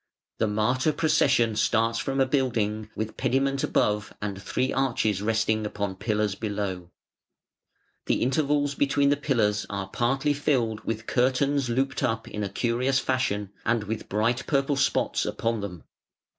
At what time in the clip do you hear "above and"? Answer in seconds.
3.63-4.41